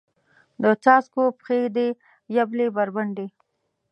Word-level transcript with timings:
د 0.63 0.65
څاڅکو 0.83 1.23
پښې 1.43 1.61
دي 1.75 1.87
یبلې 2.37 2.67
بربنډې 2.75 3.27